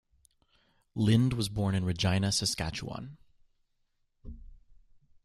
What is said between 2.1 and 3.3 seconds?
Saskatchewan.